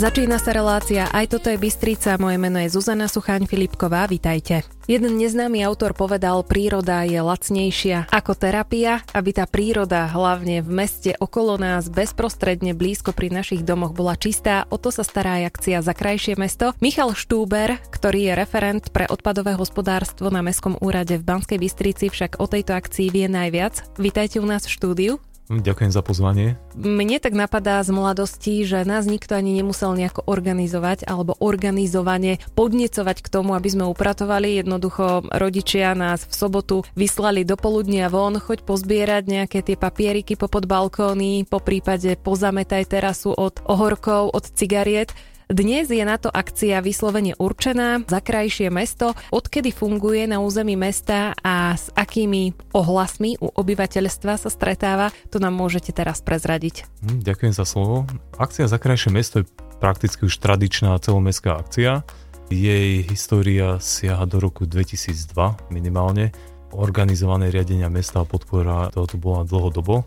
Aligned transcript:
Začína 0.00 0.40
sa 0.40 0.56
relácia 0.56 1.12
Aj 1.12 1.28
toto 1.28 1.52
je 1.52 1.60
Bystrica, 1.60 2.16
moje 2.16 2.40
meno 2.40 2.56
je 2.56 2.72
Zuzana 2.72 3.04
Suchaň 3.04 3.44
Filipková, 3.44 4.08
vitajte. 4.08 4.64
Jeden 4.88 5.20
neznámy 5.20 5.60
autor 5.60 5.92
povedal, 5.92 6.40
príroda 6.40 7.04
je 7.04 7.20
lacnejšia 7.20 8.08
ako 8.08 8.32
terapia, 8.32 9.04
aby 9.12 9.36
tá 9.36 9.44
príroda 9.44 10.08
hlavne 10.08 10.64
v 10.64 10.70
meste 10.72 11.12
okolo 11.20 11.60
nás 11.60 11.92
bezprostredne 11.92 12.72
blízko 12.72 13.12
pri 13.12 13.28
našich 13.28 13.60
domoch 13.60 13.92
bola 13.92 14.16
čistá, 14.16 14.64
o 14.72 14.80
to 14.80 14.88
sa 14.88 15.04
stará 15.04 15.44
aj 15.44 15.52
akcia 15.52 15.84
za 15.84 15.92
krajšie 15.92 16.32
mesto. 16.40 16.72
Michal 16.80 17.12
Štúber, 17.12 17.76
ktorý 17.92 18.32
je 18.32 18.40
referent 18.40 18.88
pre 18.96 19.04
odpadové 19.04 19.52
hospodárstvo 19.52 20.32
na 20.32 20.40
Mestskom 20.40 20.80
úrade 20.80 21.20
v 21.20 21.28
Banskej 21.28 21.60
Bystrici, 21.60 22.08
však 22.08 22.40
o 22.40 22.48
tejto 22.48 22.72
akcii 22.72 23.12
vie 23.12 23.28
najviac. 23.28 24.00
Vítajte 24.00 24.40
u 24.40 24.48
nás 24.48 24.64
v 24.64 24.72
štúdiu. 24.80 25.20
Ďakujem 25.50 25.90
za 25.90 25.98
pozvanie. 26.06 26.54
Mne 26.78 27.18
tak 27.18 27.34
napadá 27.34 27.82
z 27.82 27.90
mladosti, 27.90 28.62
že 28.62 28.86
nás 28.86 29.02
nikto 29.10 29.34
ani 29.34 29.58
nemusel 29.58 29.98
nejako 29.98 30.22
organizovať 30.30 31.02
alebo 31.10 31.34
organizovane 31.42 32.38
podnecovať 32.54 33.18
k 33.18 33.28
tomu, 33.34 33.58
aby 33.58 33.66
sme 33.66 33.90
upratovali. 33.90 34.62
Jednoducho 34.62 35.26
rodičia 35.26 35.98
nás 35.98 36.22
v 36.22 36.34
sobotu 36.38 36.76
vyslali 36.94 37.42
do 37.42 37.58
poludnia 37.58 38.06
von, 38.06 38.38
choď 38.38 38.62
pozbierať 38.62 39.26
nejaké 39.26 39.66
tie 39.66 39.74
papieriky 39.74 40.38
po 40.38 40.46
balkóny, 40.46 41.42
po 41.50 41.58
prípade 41.58 42.14
pozametaj 42.14 42.86
terasu 42.86 43.34
od 43.34 43.58
ohorkov, 43.66 44.30
od 44.30 44.46
cigariet. 44.54 45.10
Dnes 45.50 45.90
je 45.90 45.98
na 46.06 46.14
to 46.14 46.30
akcia 46.30 46.78
vyslovene 46.78 47.34
určená 47.34 48.06
za 48.06 48.22
krajšie 48.22 48.70
mesto, 48.70 49.18
odkedy 49.34 49.74
funguje 49.74 50.30
na 50.30 50.38
území 50.38 50.78
mesta 50.78 51.34
a 51.42 51.74
s 51.74 51.90
akými 51.90 52.54
ohlasmi 52.70 53.34
u 53.42 53.50
obyvateľstva 53.50 54.38
sa 54.38 54.46
stretáva, 54.46 55.10
to 55.26 55.42
nám 55.42 55.58
môžete 55.58 55.90
teraz 55.90 56.22
prezradiť. 56.22 56.86
Hm, 57.02 57.26
ďakujem 57.26 57.50
za 57.50 57.66
slovo. 57.66 58.06
Akcia 58.38 58.70
za 58.70 58.78
krajšie 58.78 59.10
mesto 59.10 59.42
je 59.42 59.50
prakticky 59.82 60.22
už 60.30 60.38
tradičná 60.38 60.94
celomestská 61.02 61.58
akcia. 61.58 62.06
Jej 62.46 63.10
história 63.10 63.82
siaha 63.82 64.30
do 64.30 64.38
roku 64.38 64.70
2002 64.70 65.34
minimálne. 65.74 66.30
Organizované 66.70 67.50
riadenia 67.50 67.90
mesta 67.90 68.22
a 68.22 68.28
podpora 68.30 68.94
toho 68.94 69.06
tu 69.10 69.18
bola 69.18 69.42
dlhodobo 69.42 70.06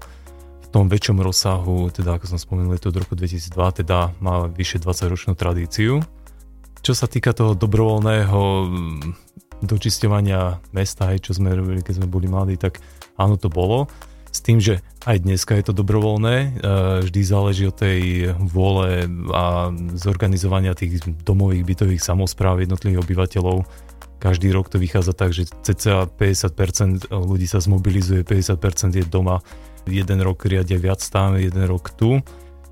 tom 0.74 0.90
väčšom 0.90 1.22
rozsahu, 1.22 1.94
teda 1.94 2.18
ako 2.18 2.26
som 2.34 2.42
spomenul, 2.42 2.74
je 2.74 2.82
to 2.82 2.90
od 2.90 3.06
roku 3.06 3.14
2002, 3.14 3.86
teda 3.86 4.10
má 4.18 4.50
vyše 4.50 4.82
20 4.82 5.14
ročnú 5.14 5.34
tradíciu. 5.38 6.02
Čo 6.82 6.98
sa 6.98 7.06
týka 7.06 7.32
toho 7.38 7.54
dobrovoľného 7.54 8.42
mm, 8.42 9.02
dočisťovania 9.62 10.74
mesta, 10.74 11.14
aj 11.14 11.30
čo 11.30 11.38
sme 11.38 11.54
robili, 11.54 11.86
keď 11.86 12.02
sme 12.02 12.10
boli 12.10 12.26
mladí, 12.26 12.58
tak 12.58 12.82
áno, 13.22 13.38
to 13.38 13.54
bolo. 13.54 13.86
S 14.34 14.42
tým, 14.42 14.58
že 14.58 14.82
aj 15.06 15.22
dneska 15.22 15.54
je 15.54 15.70
to 15.70 15.78
dobrovoľné, 15.78 16.36
e, 16.42 16.48
vždy 17.06 17.22
záleží 17.22 17.70
od 17.70 17.78
tej 17.78 18.34
vôle 18.42 19.06
a 19.30 19.70
zorganizovania 19.94 20.74
tých 20.74 21.06
domových 21.22 21.64
bytových 21.70 22.02
samozpráv 22.02 22.66
jednotlivých 22.66 23.06
obyvateľov. 23.06 23.62
Každý 24.18 24.50
rok 24.50 24.74
to 24.74 24.82
vychádza 24.82 25.14
tak, 25.14 25.38
že 25.38 25.46
cca 25.62 26.10
50% 26.10 27.14
ľudí 27.14 27.46
sa 27.46 27.62
zmobilizuje, 27.62 28.26
50% 28.26 28.98
je 28.98 29.06
doma 29.06 29.46
jeden 29.88 30.20
rok 30.24 30.46
riadia 30.46 30.80
viac 30.80 31.02
tam, 31.08 31.36
jeden 31.40 31.64
rok 31.66 31.94
tu. 31.96 32.20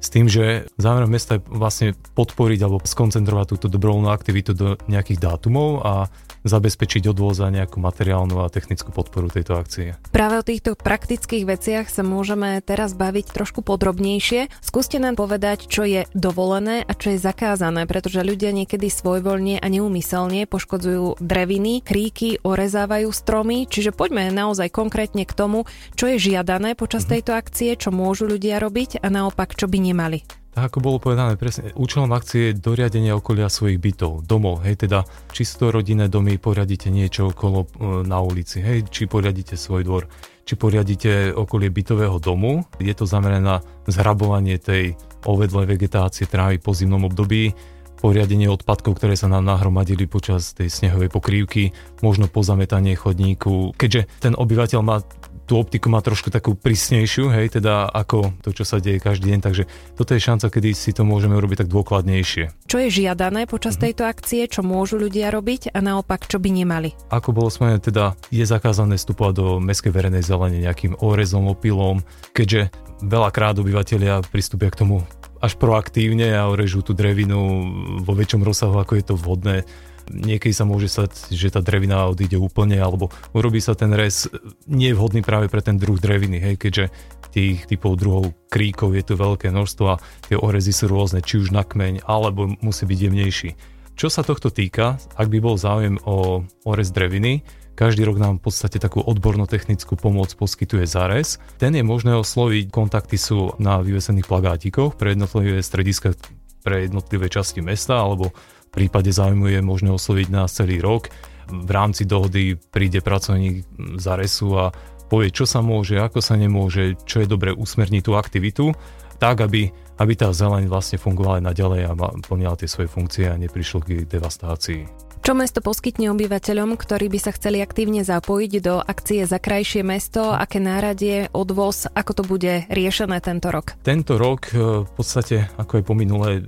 S 0.01 0.09
tým, 0.09 0.25
že 0.25 0.65
zámerom 0.81 1.13
mesta 1.13 1.37
je 1.37 1.45
vlastne 1.45 1.93
podporiť 2.17 2.59
alebo 2.65 2.81
skoncentrovať 2.81 3.45
túto 3.53 3.67
dobrovoľnú 3.69 4.09
aktivitu 4.09 4.57
do 4.57 4.67
nejakých 4.89 5.21
dátumov 5.21 5.85
a 5.85 6.09
zabezpečiť 6.43 7.09
odvoz 7.11 7.39
a 7.41 7.53
nejakú 7.53 7.77
materiálnu 7.77 8.41
a 8.41 8.51
technickú 8.51 8.89
podporu 8.89 9.29
tejto 9.29 9.57
akcie. 9.57 9.97
Práve 10.09 10.41
o 10.41 10.47
týchto 10.47 10.73
praktických 10.73 11.45
veciach 11.45 11.85
sa 11.87 12.01
môžeme 12.01 12.59
teraz 12.65 12.97
baviť 12.97 13.33
trošku 13.33 13.61
podrobnejšie. 13.61 14.49
Skúste 14.61 14.97
nám 14.97 15.17
povedať, 15.17 15.69
čo 15.69 15.85
je 15.85 16.09
dovolené 16.17 16.81
a 16.85 16.91
čo 16.97 17.13
je 17.13 17.21
zakázané, 17.21 17.85
pretože 17.85 18.25
ľudia 18.25 18.49
niekedy 18.51 18.89
svojvoľne 18.89 19.61
a 19.61 19.67
neumyselne 19.69 20.49
poškodzujú 20.49 21.21
dreviny, 21.21 21.85
kríky, 21.85 22.41
orezávajú 22.41 23.13
stromy, 23.13 23.69
čiže 23.69 23.93
poďme 23.93 24.33
naozaj 24.33 24.73
konkrétne 24.73 25.23
k 25.29 25.33
tomu, 25.37 25.69
čo 25.93 26.09
je 26.09 26.17
žiadané 26.17 26.73
počas 26.73 27.05
mm-hmm. 27.05 27.13
tejto 27.21 27.31
akcie, 27.37 27.69
čo 27.77 27.93
môžu 27.93 28.25
ľudia 28.25 28.57
robiť 28.57 28.99
a 28.99 29.07
naopak, 29.13 29.53
čo 29.53 29.69
by 29.69 29.77
nemali. 29.77 30.40
Tak 30.51 30.67
ako 30.67 30.77
bolo 30.83 30.97
povedané, 30.99 31.39
presne, 31.39 31.71
účelom 31.79 32.11
akcie 32.11 32.51
je 32.51 32.59
doriadenie 32.59 33.15
okolia 33.15 33.47
svojich 33.47 33.79
bytov, 33.79 34.27
domov, 34.27 34.67
hej, 34.67 34.83
teda 34.83 35.07
čisto 35.31 35.71
rodinné 35.71 36.11
domy, 36.11 36.35
poriadite 36.35 36.91
niečo 36.91 37.31
okolo 37.31 37.59
e, 37.63 37.67
na 38.03 38.19
ulici, 38.19 38.59
hej, 38.59 38.83
či 38.91 39.07
poriadite 39.07 39.55
svoj 39.55 39.87
dvor, 39.87 40.11
či 40.43 40.59
poriadite 40.59 41.31
okolie 41.31 41.71
bytového 41.71 42.19
domu, 42.19 42.67
je 42.83 42.91
to 42.91 43.07
zamerané 43.07 43.39
na 43.39 43.57
zhrabovanie 43.87 44.59
tej 44.59 44.99
ovedlej 45.23 45.71
vegetácie 45.71 46.27
trávy 46.27 46.59
po 46.59 46.75
zimnom 46.75 47.07
období, 47.07 47.55
poriadenie 48.01 48.49
odpadkov, 48.49 48.97
ktoré 48.97 49.13
sa 49.13 49.29
nám 49.29 49.45
nahromadili 49.45 50.09
počas 50.09 50.57
tej 50.57 50.73
snehovej 50.73 51.13
pokrývky, 51.13 51.71
možno 52.01 52.25
pozametanie 52.25 52.97
chodníku. 52.97 53.77
Keďže 53.77 54.09
ten 54.17 54.33
obyvateľ 54.33 54.79
má 54.81 55.05
tú 55.51 55.59
optiku 55.59 55.91
má 55.91 55.99
trošku 55.99 56.31
takú 56.31 56.55
prísnejšiu, 56.55 57.27
hej, 57.27 57.59
teda 57.59 57.91
ako 57.91 58.31
to, 58.39 58.55
čo 58.55 58.63
sa 58.63 58.79
deje 58.79 59.03
každý 59.03 59.35
deň, 59.35 59.39
takže 59.43 59.67
toto 59.99 60.15
je 60.15 60.23
šanca, 60.23 60.47
kedy 60.47 60.71
si 60.71 60.95
to 60.95 61.03
môžeme 61.03 61.35
urobiť 61.35 61.67
tak 61.67 61.69
dôkladnejšie. 61.75 62.71
Čo 62.71 62.79
je 62.79 62.87
žiadané 62.87 63.51
počas 63.51 63.75
mm-hmm. 63.75 63.83
tejto 63.91 64.03
akcie, 64.07 64.47
čo 64.47 64.63
môžu 64.63 64.95
ľudia 64.95 65.27
robiť 65.27 65.75
a 65.75 65.83
naopak, 65.83 66.23
čo 66.31 66.39
by 66.39 66.55
nemali? 66.55 66.95
Ako 67.11 67.35
bolo 67.35 67.51
spomenuté, 67.51 67.91
teda 67.91 68.15
je 68.31 68.47
zakázané 68.47 68.95
vstupovať 68.95 69.33
do 69.35 69.47
mestskej 69.59 69.91
verejnej 69.91 70.23
zelene 70.23 70.63
nejakým 70.63 71.03
orezom, 71.03 71.51
opilom, 71.51 71.99
keďže 72.31 72.71
veľakrát 73.03 73.59
obyvateľia 73.59 74.23
pristúpia 74.31 74.71
k 74.71 74.87
tomu 74.87 75.03
až 75.43 75.59
proaktívne 75.59 76.31
a 76.31 76.47
orežú 76.47 76.79
tú 76.79 76.95
drevinu 76.95 77.65
vo 77.99 78.13
väčšom 78.15 78.45
rozsahu, 78.45 78.79
ako 78.79 78.93
je 78.95 79.03
to 79.03 79.19
vhodné 79.19 79.67
niekedy 80.11 80.51
sa 80.51 80.67
môže 80.67 80.91
stať, 80.91 81.31
že 81.31 81.49
tá 81.49 81.63
drevina 81.63 82.05
odíde 82.11 82.35
úplne, 82.35 82.77
alebo 82.77 83.09
urobí 83.31 83.63
sa 83.63 83.73
ten 83.73 83.95
rez 83.95 84.27
nevhodný 84.67 85.23
práve 85.23 85.47
pre 85.47 85.63
ten 85.63 85.79
druh 85.79 85.97
dreviny, 85.97 86.37
hej, 86.43 86.55
keďže 86.59 86.85
tých 87.31 87.63
typov 87.65 87.95
druhov 87.95 88.35
kríkov 88.51 88.91
je 88.91 89.03
tu 89.07 89.15
veľké 89.15 89.55
množstvo 89.55 89.85
a 89.87 90.01
tie 90.27 90.35
orezy 90.35 90.75
sú 90.75 90.91
rôzne, 90.91 91.23
či 91.23 91.39
už 91.39 91.55
na 91.55 91.63
kmeň, 91.63 92.03
alebo 92.03 92.51
musí 92.59 92.83
byť 92.83 92.99
jemnejší. 92.99 93.49
Čo 93.95 94.11
sa 94.11 94.21
tohto 94.21 94.51
týka, 94.51 94.99
ak 95.15 95.27
by 95.31 95.39
bol 95.39 95.55
záujem 95.55 95.95
o 96.03 96.43
orez 96.67 96.91
dreviny, 96.91 97.43
každý 97.71 98.03
rok 98.03 98.19
nám 98.19 98.37
v 98.37 98.51
podstate 98.51 98.77
takú 98.77 98.99
odborno-technickú 99.01 99.95
pomoc 99.95 100.35
poskytuje 100.35 100.85
Zares. 100.85 101.39
Ten 101.57 101.73
je 101.73 101.81
možné 101.81 102.13
osloviť, 102.13 102.69
kontakty 102.69 103.15
sú 103.15 103.55
na 103.57 103.79
vyvesených 103.79 104.27
plagátikoch 104.27 104.99
pre 104.99 105.15
jednotlivé 105.15 105.63
strediska 105.63 106.13
pre 106.61 106.85
jednotlivé 106.85 107.25
časti 107.25 107.59
mesta 107.59 107.97
alebo 107.97 108.29
prípade 108.71 109.11
záujmu 109.11 109.51
je 109.51 109.59
možné 109.61 109.91
osloviť 109.91 110.27
nás 110.31 110.55
celý 110.55 110.79
rok. 110.79 111.11
V 111.51 111.69
rámci 111.69 112.07
dohody 112.07 112.55
príde 112.55 113.03
pracovník 113.03 113.67
za 113.99 114.15
resu 114.15 114.55
a 114.55 114.71
povie, 115.11 115.35
čo 115.35 115.43
sa 115.43 115.59
môže, 115.59 115.99
ako 115.99 116.23
sa 116.23 116.39
nemôže, 116.39 116.95
čo 117.03 117.19
je 117.19 117.27
dobre 117.27 117.51
usmerniť 117.51 118.01
tú 118.07 118.15
aktivitu, 118.15 118.71
tak 119.19 119.43
aby, 119.43 119.67
aby 119.99 120.13
tá 120.15 120.31
zeleň 120.31 120.71
vlastne 120.71 120.95
fungovala 120.97 121.43
aj 121.43 121.47
naďalej 121.51 121.81
a 121.85 121.91
plnila 122.23 122.55
tie 122.55 122.71
svoje 122.71 122.87
funkcie 122.87 123.27
a 123.27 123.35
neprišlo 123.35 123.83
k 123.83 124.07
devastácii. 124.07 125.10
Čo 125.21 125.37
mesto 125.37 125.61
poskytne 125.61 126.09
obyvateľom, 126.17 126.73
ktorí 126.81 127.05
by 127.05 127.19
sa 127.21 127.29
chceli 127.29 127.61
aktívne 127.61 128.01
zapojiť 128.01 128.51
do 128.57 128.81
akcie 128.81 129.21
za 129.29 129.37
krajšie 129.37 129.85
mesto? 129.85 130.33
Aké 130.33 130.57
náradie, 130.57 131.29
odvoz, 131.29 131.85
ako 131.93 132.11
to 132.17 132.23
bude 132.25 132.65
riešené 132.65 133.21
tento 133.21 133.53
rok? 133.53 133.77
Tento 133.85 134.17
rok 134.17 134.49
e, 134.49 134.81
v 134.81 134.91
podstate, 134.97 135.45
ako 135.61 135.77
je 135.77 135.83
po 135.85 135.93
minulé, 135.93 136.41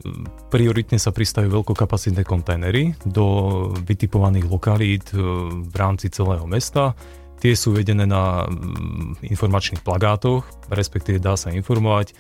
prioritne 0.50 0.98
sa 0.98 1.14
pristavujú 1.14 1.62
veľkokapacitné 1.62 2.26
kontajnery 2.26 2.98
do 3.06 3.26
vytipovaných 3.78 4.50
lokalít 4.50 5.06
e, 5.14 5.22
v 5.70 5.76
rámci 5.78 6.10
celého 6.10 6.50
mesta. 6.50 6.98
Tie 7.46 7.54
sú 7.54 7.78
vedené 7.78 8.10
na 8.10 8.50
informačných 9.22 9.86
plagátoch, 9.86 10.50
respektíve 10.74 11.22
dá 11.22 11.38
sa 11.38 11.54
informovať. 11.54 12.18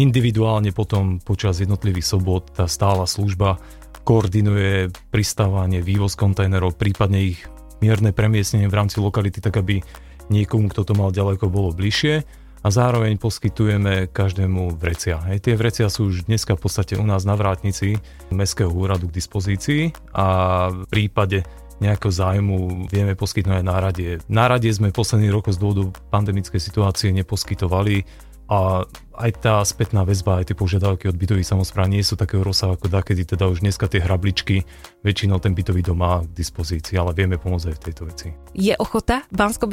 Individuálne 0.00 0.72
potom 0.72 1.20
počas 1.20 1.60
jednotlivých 1.60 2.16
sobot 2.16 2.48
tá 2.56 2.64
stála 2.64 3.04
služba 3.04 3.60
koordinuje 4.02 4.90
pristávanie, 5.10 5.80
vývoz 5.82 6.18
kontajnerov, 6.18 6.78
prípadne 6.78 7.34
ich 7.34 7.40
mierne 7.82 8.14
premiestnenie 8.14 8.70
v 8.70 8.78
rámci 8.78 9.02
lokality, 9.02 9.42
tak 9.42 9.58
aby 9.58 9.82
niekomu, 10.30 10.70
kto 10.70 10.86
to 10.86 10.94
mal 10.94 11.10
ďaleko, 11.10 11.50
bolo 11.50 11.74
bližšie 11.74 12.22
a 12.62 12.68
zároveň 12.70 13.18
poskytujeme 13.18 14.06
každému 14.14 14.78
vrecia. 14.78 15.18
Hej, 15.26 15.50
tie 15.50 15.54
vrecia 15.58 15.90
sú 15.90 16.14
už 16.14 16.30
dneska 16.30 16.54
v 16.54 16.62
podstate 16.62 16.94
u 16.94 17.02
nás 17.02 17.26
na 17.26 17.34
vrátnici 17.34 17.98
Mestského 18.30 18.70
úradu 18.70 19.10
k 19.10 19.18
dispozícii 19.18 19.90
a 20.14 20.26
v 20.70 20.86
prípade 20.86 21.42
nejakého 21.82 22.14
zájmu 22.14 22.86
vieme 22.86 23.18
poskytnúť 23.18 23.58
aj 23.58 23.66
náradie. 23.66 24.10
Náradie 24.30 24.70
sme 24.70 24.94
posledný 24.94 25.34
rok 25.34 25.50
z 25.50 25.58
dôvodu 25.58 25.90
pandemickej 26.14 26.62
situácie 26.62 27.10
neposkytovali, 27.10 28.06
a 28.52 28.84
aj 29.12 29.30
tá 29.44 29.54
spätná 29.64 30.04
väzba, 30.04 30.40
aj 30.40 30.52
tie 30.52 30.56
požiadavky 30.56 31.08
od 31.08 31.16
bytových 31.16 31.48
samozpráv 31.48 31.88
nie 31.88 32.04
sú 32.04 32.20
takého 32.20 32.44
rozsahu 32.44 32.76
ako 32.76 32.88
dakedy, 32.88 33.24
teda 33.24 33.48
už 33.48 33.64
dneska 33.64 33.88
tie 33.88 34.00
hrabličky 34.00 34.68
väčšinou 35.04 35.40
ten 35.40 35.56
bytový 35.56 35.80
dom 35.84 36.00
má 36.00 36.20
k 36.24 36.32
dispozícii, 36.36 36.96
ale 36.96 37.16
vieme 37.16 37.40
pomôcť 37.40 37.72
aj 37.72 37.76
v 37.76 37.84
tejto 37.84 38.02
veci. 38.08 38.28
Je 38.52 38.74
ochota 38.76 39.24
bansko 39.32 39.68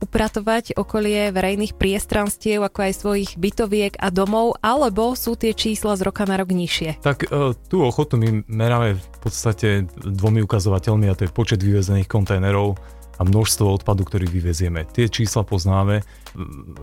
upratovať 0.00 0.74
okolie 0.74 1.30
verejných 1.30 1.76
priestranstiev, 1.78 2.66
ako 2.66 2.78
aj 2.82 2.92
svojich 2.94 3.30
bytoviek 3.38 3.94
a 4.00 4.10
domov, 4.10 4.58
alebo 4.58 5.14
sú 5.14 5.38
tie 5.38 5.54
čísla 5.54 5.94
z 5.94 6.06
roka 6.06 6.26
na 6.26 6.40
rok 6.40 6.50
nižšie? 6.50 7.04
Tak 7.04 7.30
e, 7.30 7.54
tú 7.68 7.84
ochotu 7.84 8.18
my 8.18 8.46
meráme 8.48 8.98
v 8.98 9.18
podstate 9.22 9.86
dvomi 10.02 10.42
ukazovateľmi 10.42 11.06
a 11.10 11.16
to 11.18 11.26
je 11.28 11.36
počet 11.36 11.60
vyvezených 11.62 12.10
kontajnerov 12.10 12.74
a 13.18 13.22
množstvo 13.22 13.82
odpadu, 13.82 14.02
ktorý 14.06 14.26
vyvezieme. 14.26 14.86
Tie 14.90 15.10
čísla 15.10 15.46
poznáme. 15.46 16.02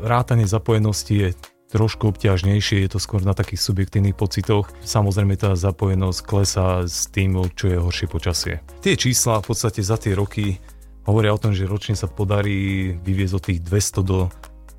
Rátanie 0.04 0.48
zapojenosti 0.48 1.14
je 1.16 1.30
trošku 1.72 2.12
obťažnejšie, 2.12 2.84
je 2.84 2.92
to 2.92 3.00
skôr 3.00 3.24
na 3.24 3.32
takých 3.32 3.64
subjektívnych 3.64 4.20
pocitoch. 4.20 4.68
Samozrejme 4.84 5.40
tá 5.40 5.56
zapojenosť 5.56 6.20
klesá 6.28 6.84
s 6.84 7.08
tým, 7.08 7.40
čo 7.56 7.72
je 7.72 7.80
horšie 7.80 8.08
počasie. 8.12 8.60
Tie 8.84 9.00
čísla 9.00 9.40
v 9.40 9.56
podstate 9.56 9.80
za 9.80 9.96
tie 9.96 10.12
roky 10.12 10.60
hovoria 11.08 11.32
o 11.32 11.40
tom, 11.40 11.56
že 11.56 11.66
ročne 11.66 11.96
sa 11.96 12.12
podarí 12.12 12.94
vyviezť 13.00 13.34
od 13.34 13.44
tých 13.48 13.60
200 13.64 14.04
do 14.04 14.28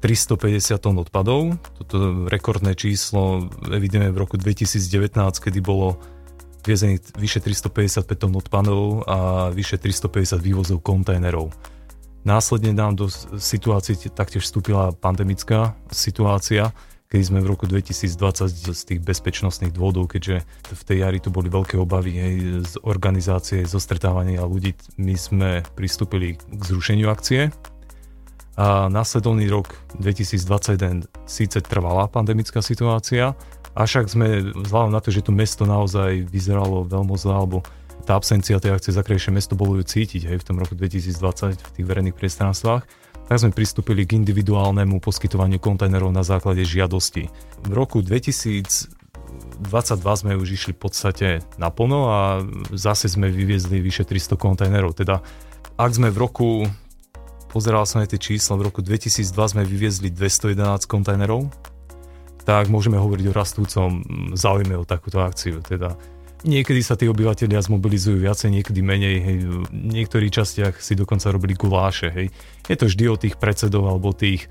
350 0.04 0.82
tón 0.82 0.98
odpadov. 0.98 1.56
Toto 1.78 2.26
rekordné 2.26 2.74
číslo 2.74 3.48
evidujeme 3.70 4.10
v 4.10 4.20
roku 4.20 4.34
2019, 4.36 5.14
kedy 5.38 5.62
bolo 5.62 5.96
viezených 6.62 7.14
vyše 7.18 7.40
355 7.42 8.06
tón 8.16 8.32
odpadov 8.38 9.04
a 9.06 9.50
vyše 9.50 9.76
350 9.78 10.38
vývozov 10.38 10.78
kontajnerov. 10.80 11.50
Následne 12.22 12.70
nám 12.70 12.94
do 12.94 13.10
situácie 13.42 13.98
taktiež 14.14 14.46
vstúpila 14.46 14.94
pandemická 14.94 15.74
situácia, 15.90 16.70
kedy 17.10 17.22
sme 17.28 17.44
v 17.44 17.50
roku 17.52 17.68
2020 17.68 18.72
z 18.72 18.82
tých 18.88 19.00
bezpečnostných 19.04 19.74
dôvodov, 19.74 20.08
keďže 20.08 20.46
v 20.70 20.82
tej 20.86 20.96
jari 21.04 21.18
tu 21.20 21.28
boli 21.28 21.52
veľké 21.52 21.76
obavy 21.76 22.16
hej, 22.16 22.34
z 22.64 22.74
organizácie, 22.86 23.66
zo 23.68 23.76
stretávania 23.76 24.46
ľudí, 24.48 24.72
my 24.96 25.12
sme 25.18 25.50
pristúpili 25.76 26.40
k 26.40 26.62
zrušeniu 26.62 27.12
akcie. 27.12 27.52
A 28.52 28.92
následovný 28.92 29.48
rok 29.48 29.72
2021 29.96 31.08
síce 31.24 31.58
trvala 31.64 32.04
pandemická 32.08 32.60
situácia, 32.60 33.32
Avšak 33.72 34.04
sme, 34.04 34.52
vzhľadom 34.52 34.92
na 34.92 35.00
to, 35.00 35.08
že 35.08 35.24
to 35.24 35.32
mesto 35.32 35.64
naozaj 35.64 36.28
vyzeralo 36.28 36.84
veľmi 36.84 37.16
zle, 37.16 37.32
alebo 37.32 37.64
tá 38.04 38.20
absencia 38.20 38.60
tej 38.60 38.76
akcie 38.76 38.92
za 38.92 39.00
krajšie 39.00 39.32
mesto 39.32 39.56
bolo 39.56 39.80
ju 39.80 39.84
cítiť 39.86 40.28
hej, 40.28 40.36
v 40.36 40.44
tom 40.44 40.60
roku 40.60 40.76
2020 40.76 41.56
v 41.56 41.70
tých 41.80 41.86
verejných 41.86 42.12
priestranstvách, 42.12 42.82
tak 43.30 43.36
sme 43.40 43.54
pristúpili 43.54 44.04
k 44.04 44.20
individuálnemu 44.20 45.00
poskytovaniu 45.00 45.56
kontajnerov 45.56 46.12
na 46.12 46.20
základe 46.20 46.60
žiadosti. 46.68 47.32
V 47.64 47.72
roku 47.72 48.04
2022 48.04 48.92
sme 49.96 50.36
už 50.36 50.48
išli 50.52 50.76
v 50.76 50.80
podstate 50.82 51.28
naplno 51.56 52.12
a 52.12 52.20
zase 52.76 53.08
sme 53.08 53.32
vyviezli 53.32 53.80
vyše 53.80 54.04
300 54.04 54.36
kontajnerov. 54.36 54.92
Teda 54.92 55.24
ak 55.80 55.90
sme 55.96 56.12
v 56.12 56.18
roku, 56.20 56.68
pozeral 57.52 57.84
som 57.84 58.00
aj 58.00 58.16
tie 58.16 58.32
čísla, 58.32 58.56
v 58.56 58.72
roku 58.72 58.80
2002 58.80 59.28
sme 59.28 59.62
vyviezli 59.62 60.08
211 60.08 60.88
kontajnerov, 60.88 61.52
tak 62.42 62.72
môžeme 62.72 62.98
hovoriť 62.98 63.26
o 63.30 63.36
rastúcom 63.36 63.88
záujme 64.34 64.74
o 64.74 64.88
takúto 64.88 65.22
akciu. 65.22 65.62
Teda 65.62 65.94
niekedy 66.42 66.82
sa 66.82 66.98
tí 66.98 67.06
obyvateľia 67.06 67.62
zmobilizujú 67.62 68.18
viacej, 68.18 68.50
niekedy 68.50 68.80
menej. 68.82 69.16
Hej. 69.22 69.36
V 69.46 69.54
niektorých 69.70 70.32
častiach 70.32 70.74
si 70.82 70.98
dokonca 70.98 71.30
robili 71.30 71.54
guláše. 71.54 72.10
Hej. 72.10 72.34
Je 72.66 72.76
to 72.76 72.90
vždy 72.90 73.04
o 73.06 73.20
tých 73.20 73.38
predsedov 73.38 73.86
alebo 73.86 74.10
tých 74.10 74.50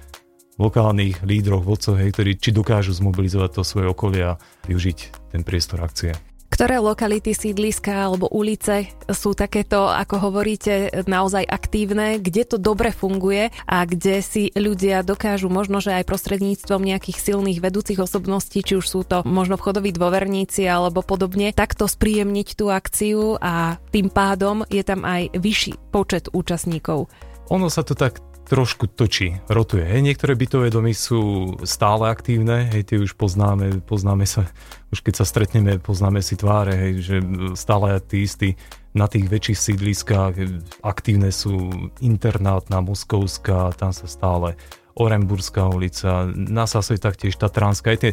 lokálnych 0.56 1.26
lídroch, 1.26 1.66
vodcov, 1.66 1.98
hej, 1.98 2.14
ktorí 2.14 2.38
či 2.38 2.54
dokážu 2.54 2.94
zmobilizovať 2.94 3.50
to 3.60 3.62
svoje 3.66 3.88
okolie 3.90 4.36
a 4.36 4.40
využiť 4.70 5.32
ten 5.34 5.42
priestor 5.42 5.82
akcie. 5.82 6.14
Ktoré 6.52 6.84
lokality, 6.84 7.32
sídliska 7.32 8.12
alebo 8.12 8.28
ulice 8.28 8.92
sú 9.08 9.32
takéto, 9.32 9.88
ako 9.88 10.30
hovoríte, 10.30 10.92
naozaj 11.08 11.48
aktívne, 11.48 12.20
kde 12.20 12.44
to 12.44 12.60
dobre 12.60 12.92
funguje 12.92 13.56
a 13.66 13.88
kde 13.88 14.20
si 14.20 14.52
ľudia 14.52 15.02
dokážu 15.02 15.48
možno, 15.48 15.80
že 15.80 15.96
aj 15.96 16.12
prostredníctvom 16.12 16.84
nejakých 16.84 17.18
silných 17.18 17.64
vedúcich 17.64 17.98
osobností, 18.04 18.68
či 18.68 18.76
už 18.78 18.86
sú 18.86 19.02
to 19.08 19.24
možno 19.24 19.56
vchodoví 19.56 19.96
dôverníci 19.96 20.68
alebo 20.68 21.00
podobne, 21.02 21.56
takto 21.56 21.88
spríjemniť 21.88 22.48
tú 22.60 22.68
akciu 22.68 23.40
a 23.40 23.80
tým 23.96 24.12
pádom 24.12 24.68
je 24.68 24.84
tam 24.84 25.08
aj 25.08 25.32
vyšší 25.40 25.80
počet 25.90 26.28
účastníkov. 26.36 27.08
Ono 27.48 27.72
sa 27.72 27.82
to 27.82 27.96
tak 27.96 28.31
trošku 28.52 28.92
točí, 28.92 29.40
rotuje. 29.48 29.88
Hej, 29.88 30.04
niektoré 30.04 30.36
bytové 30.36 30.68
domy 30.68 30.92
sú 30.92 31.56
stále 31.64 32.12
aktívne, 32.12 32.68
hej, 32.68 32.84
tie 32.84 32.98
už 33.00 33.16
poznáme, 33.16 33.80
poznáme 33.88 34.28
sa, 34.28 34.44
už 34.92 35.00
keď 35.00 35.24
sa 35.24 35.26
stretneme, 35.26 35.80
poznáme 35.80 36.20
si 36.20 36.36
tváre, 36.36 36.76
hej, 36.76 36.94
že 37.00 37.16
stále 37.56 37.96
tí 38.04 38.28
istí 38.28 38.60
na 38.92 39.08
tých 39.08 39.32
väčších 39.32 39.56
sídliskách 39.56 40.36
aktívne 40.84 41.32
sú 41.32 41.72
internátna 42.04 42.84
Moskovská, 42.84 43.72
tam 43.80 43.96
sa 43.96 44.04
stále 44.04 44.60
Oremburská 45.00 45.72
ulica, 45.72 46.28
na 46.36 46.68
Sasoj 46.68 47.00
taktiež 47.00 47.40
Tatránska, 47.40 47.96
aj 47.96 48.00
tie 48.04 48.12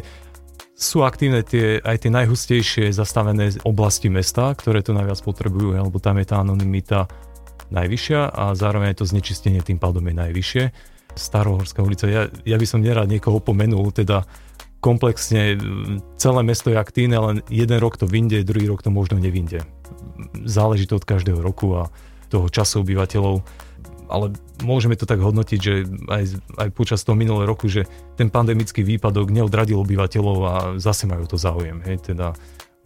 sú 0.79 1.03
aktívne 1.03 1.43
tie, 1.43 1.83
aj 1.83 2.07
tie 2.07 2.11
najhustejšie 2.15 2.95
zastavené 2.95 3.51
oblasti 3.67 4.07
mesta, 4.07 4.55
ktoré 4.55 4.79
to 4.79 4.95
najviac 4.95 5.19
potrebujú, 5.19 5.75
alebo 5.75 5.99
tam 5.99 6.15
je 6.23 6.31
tá 6.31 6.39
anonimita 6.39 7.11
najvyššia 7.71 8.21
a 8.33 8.43
zároveň 8.57 8.97
to 8.97 9.05
znečistenie 9.05 9.61
tým 9.61 9.77
pádom 9.81 10.05
je 10.09 10.15
najvyššie. 10.15 10.63
Starohorská 11.17 11.81
ulica, 11.81 12.05
ja, 12.05 12.29
ja 12.45 12.57
by 12.57 12.65
som 12.69 12.85
nerad 12.85 13.09
niekoho 13.09 13.41
pomenul, 13.41 13.89
teda 13.89 14.25
komplexne 14.79 15.59
celé 16.15 16.41
mesto 16.45 16.71
je 16.71 16.77
aktívne, 16.79 17.17
len 17.19 17.37
jeden 17.51 17.77
rok 17.81 17.99
to 17.99 18.07
vyjde, 18.07 18.47
druhý 18.47 18.69
rok 18.71 18.85
to 18.85 18.93
možno 18.93 19.19
nevinde. 19.19 19.65
Záleží 20.47 20.87
to 20.87 20.95
od 21.01 21.05
každého 21.05 21.43
roku 21.43 21.75
a 21.75 21.91
toho 22.29 22.47
času 22.47 22.85
obyvateľov 22.85 23.43
ale 24.09 24.33
môžeme 24.65 24.97
to 24.97 25.05
tak 25.05 25.21
hodnotiť, 25.21 25.59
že 25.61 25.85
aj, 26.09 26.23
aj 26.57 26.69
počas 26.73 27.05
toho 27.05 27.13
minulého 27.13 27.45
roku, 27.45 27.69
že 27.69 27.85
ten 28.17 28.33
pandemický 28.33 28.81
výpadok 28.81 29.29
neodradil 29.29 29.77
obyvateľov 29.85 30.37
a 30.41 30.53
zase 30.81 31.05
majú 31.05 31.29
to 31.29 31.37
záujem. 31.37 31.77
Hej, 31.85 32.11
teda 32.11 32.33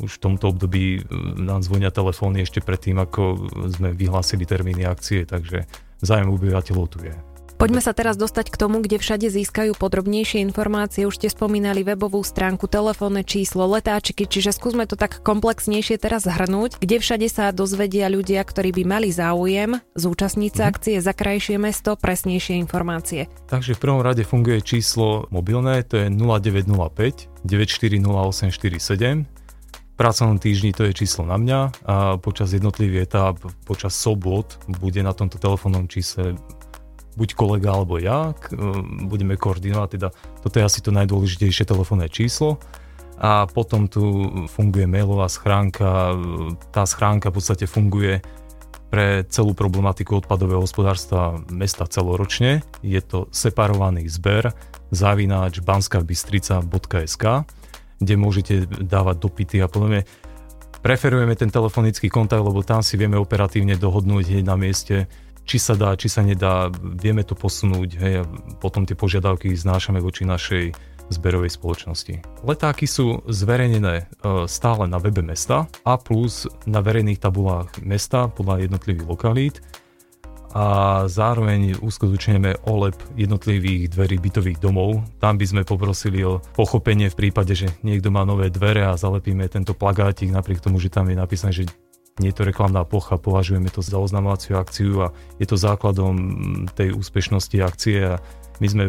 už 0.04 0.20
v 0.20 0.24
tomto 0.30 0.52
období 0.52 1.00
e, 1.00 1.02
nám 1.40 1.64
zvonia 1.64 1.90
telefóny 1.90 2.44
ešte 2.44 2.60
predtým, 2.60 3.00
ako 3.00 3.50
sme 3.72 3.96
vyhlásili 3.96 4.44
termíny 4.44 4.84
akcie, 4.84 5.24
takže 5.24 5.66
zájem 6.04 6.30
obyvateľov 6.30 6.86
tu 6.92 7.00
je. 7.08 7.16
Poďme 7.64 7.80
sa 7.80 7.96
teraz 7.96 8.20
dostať 8.20 8.52
k 8.52 8.60
tomu, 8.60 8.84
kde 8.84 9.00
všade 9.00 9.32
získajú 9.32 9.80
podrobnejšie 9.80 10.44
informácie. 10.44 11.08
Už 11.08 11.16
ste 11.16 11.32
spomínali 11.32 11.88
webovú 11.88 12.20
stránku, 12.20 12.68
telefónne 12.68 13.24
číslo, 13.24 13.64
letáčiky, 13.72 14.28
čiže 14.28 14.52
skúsme 14.52 14.84
to 14.84 15.00
tak 15.00 15.24
komplexnejšie 15.24 15.96
teraz 15.96 16.28
zhrnúť. 16.28 16.76
Kde 16.84 17.00
všade 17.00 17.24
sa 17.32 17.56
dozvedia 17.56 18.12
ľudia, 18.12 18.44
ktorí 18.44 18.76
by 18.76 18.84
mali 18.84 19.16
záujem 19.16 19.80
zúčastniť 19.96 20.52
sa 20.52 20.68
mhm. 20.68 20.72
akcie 20.76 20.96
za 21.00 21.16
krajšie 21.16 21.56
mesto, 21.56 21.96
presnejšie 21.96 22.60
informácie. 22.60 23.32
Takže 23.48 23.78
v 23.78 23.80
prvom 23.80 24.04
rade 24.04 24.28
funguje 24.28 24.60
číslo 24.60 25.32
mobilné, 25.32 25.88
to 25.88 26.04
je 26.04 26.12
0905 26.12 27.48
940847 27.48 29.33
pracovnom 29.94 30.42
týždni 30.42 30.74
to 30.74 30.90
je 30.90 30.94
číslo 30.94 31.26
na 31.26 31.38
mňa 31.38 31.60
a 31.86 31.96
počas 32.18 32.54
jednotlivých 32.54 33.10
etáp, 33.10 33.36
počas 33.66 33.94
sobot 33.94 34.58
bude 34.68 35.02
na 35.06 35.14
tomto 35.14 35.38
telefónnom 35.38 35.86
čísle 35.86 36.38
buď 37.14 37.30
kolega 37.38 37.78
alebo 37.78 38.02
ja, 38.02 38.34
budeme 39.06 39.38
koordinovať, 39.38 39.90
teda 40.02 40.10
toto 40.42 40.56
je 40.58 40.66
asi 40.66 40.82
to 40.82 40.90
najdôležitejšie 40.90 41.70
telefónne 41.70 42.10
číslo 42.10 42.58
a 43.22 43.46
potom 43.46 43.86
tu 43.86 44.02
funguje 44.50 44.90
mailová 44.90 45.30
schránka, 45.30 46.18
tá 46.74 46.84
schránka 46.90 47.30
v 47.30 47.38
podstate 47.38 47.66
funguje 47.70 48.26
pre 48.90 49.26
celú 49.26 49.58
problematiku 49.58 50.22
odpadového 50.22 50.62
hospodárstva 50.62 51.42
mesta 51.50 51.90
celoročne. 51.90 52.62
Je 52.86 53.02
to 53.02 53.26
separovaný 53.34 54.06
zber 54.06 54.54
zavináč 54.94 55.66
banskabystrica.sk 55.66 57.26
kde 58.00 58.14
môžete 58.16 58.54
dávať 58.68 59.16
dopity 59.22 59.58
a 59.62 59.68
podobne. 59.68 60.08
Preferujeme 60.84 61.36
ten 61.40 61.48
telefonický 61.48 62.12
kontakt, 62.12 62.44
lebo 62.44 62.60
tam 62.66 62.84
si 62.84 63.00
vieme 63.00 63.16
operatívne 63.16 63.80
dohodnúť 63.80 64.36
hneď 64.36 64.46
na 64.46 64.60
mieste, 64.60 65.08
či 65.44 65.60
sa 65.60 65.76
dá, 65.76 65.96
či 65.96 66.08
sa 66.08 66.24
nedá, 66.24 66.72
vieme 66.76 67.24
to 67.24 67.36
posunúť, 67.36 67.90
hej, 68.00 68.14
a 68.20 68.28
potom 68.60 68.88
tie 68.88 68.96
požiadavky 68.96 69.52
znášame 69.56 70.00
voči 70.00 70.24
našej 70.24 70.76
zberovej 71.12 71.52
spoločnosti. 71.52 72.24
Letáky 72.48 72.88
sú 72.88 73.20
zverejnené 73.28 73.96
e, 74.00 74.04
stále 74.48 74.88
na 74.88 74.98
webe 75.04 75.20
mesta 75.20 75.68
a 75.84 75.94
plus 76.00 76.48
na 76.64 76.80
verejných 76.80 77.20
tabulách 77.20 77.76
mesta 77.84 78.32
podľa 78.32 78.68
jednotlivých 78.68 79.08
lokalít 79.08 79.56
a 80.54 80.66
zároveň 81.10 81.82
uskutočneme 81.82 82.70
OLEP 82.70 83.18
jednotlivých 83.18 83.90
dverí 83.90 84.22
bytových 84.22 84.62
domov. 84.62 85.02
Tam 85.18 85.34
by 85.34 85.46
sme 85.50 85.62
poprosili 85.66 86.22
o 86.22 86.46
pochopenie 86.54 87.10
v 87.10 87.18
prípade, 87.26 87.58
že 87.58 87.74
niekto 87.82 88.14
má 88.14 88.22
nové 88.22 88.54
dvere 88.54 88.86
a 88.86 88.94
zalepíme 88.94 89.50
tento 89.50 89.74
plagátik. 89.74 90.30
Napriek 90.30 90.62
tomu, 90.62 90.78
že 90.78 90.94
tam 90.94 91.10
je 91.10 91.18
napísané, 91.18 91.52
že 91.58 91.66
nie 92.22 92.30
je 92.30 92.38
to 92.38 92.46
reklamná 92.46 92.86
plocha, 92.86 93.18
považujeme 93.18 93.74
to 93.74 93.82
za 93.82 93.98
oznamovaciu 93.98 94.62
akciu 94.62 94.94
a 95.02 95.08
je 95.42 95.50
to 95.50 95.58
základom 95.58 96.14
tej 96.78 96.94
úspešnosti 96.94 97.58
akcie. 97.58 98.14
A 98.14 98.22
my 98.62 98.68
sme 98.70 98.84